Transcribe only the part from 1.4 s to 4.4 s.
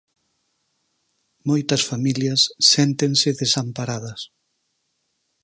Moitas familias séntense desamparadas.